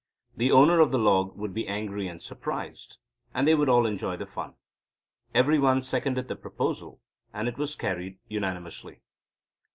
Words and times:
The 0.35 0.51
owner 0.51 0.79
of 0.79 0.91
the 0.91 0.97
log 0.97 1.37
would 1.37 1.53
be 1.53 1.67
angry 1.67 2.07
and 2.07 2.19
surprised, 2.19 2.97
and 3.35 3.45
they 3.45 3.53
would 3.53 3.69
all 3.69 3.85
enjoy 3.85 4.17
the 4.17 4.25
fun. 4.25 4.55
Every 5.35 5.59
one 5.59 5.83
seconded 5.83 6.27
the 6.27 6.35
proposal, 6.35 6.99
and 7.35 7.47
it 7.47 7.59
was 7.59 7.75
carried 7.75 8.17
unanimously. 8.27 9.01